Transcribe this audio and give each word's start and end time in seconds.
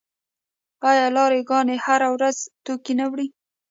آیا 0.89 1.05
لاری 1.15 1.41
ګانې 1.49 1.77
هره 1.85 2.07
ورځ 2.15 2.37
توکي 2.65 2.93
نه 2.99 3.05
وړي؟ 3.11 3.27